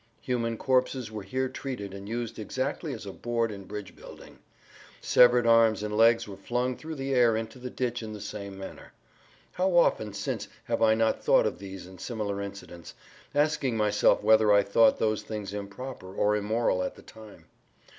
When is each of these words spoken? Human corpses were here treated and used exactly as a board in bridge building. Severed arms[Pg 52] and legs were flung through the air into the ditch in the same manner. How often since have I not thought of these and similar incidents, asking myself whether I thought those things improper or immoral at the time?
Human 0.21 0.57
corpses 0.57 1.11
were 1.11 1.21
here 1.21 1.47
treated 1.47 1.93
and 1.93 2.09
used 2.09 2.39
exactly 2.39 2.91
as 2.91 3.05
a 3.05 3.11
board 3.13 3.51
in 3.51 3.65
bridge 3.65 3.95
building. 3.95 4.39
Severed 4.99 5.45
arms[Pg 5.45 5.73
52] 5.81 5.85
and 5.85 5.95
legs 5.95 6.27
were 6.27 6.37
flung 6.37 6.75
through 6.75 6.95
the 6.95 7.13
air 7.13 7.37
into 7.37 7.59
the 7.59 7.69
ditch 7.69 8.01
in 8.01 8.11
the 8.11 8.19
same 8.19 8.57
manner. 8.57 8.93
How 9.51 9.75
often 9.77 10.11
since 10.13 10.47
have 10.63 10.81
I 10.81 10.95
not 10.95 11.23
thought 11.23 11.45
of 11.45 11.59
these 11.59 11.85
and 11.85 12.01
similar 12.01 12.41
incidents, 12.41 12.95
asking 13.35 13.77
myself 13.77 14.23
whether 14.23 14.51
I 14.51 14.63
thought 14.63 14.97
those 14.97 15.21
things 15.21 15.53
improper 15.53 16.11
or 16.15 16.35
immoral 16.35 16.81
at 16.81 16.95
the 16.95 17.03
time? 17.03 17.45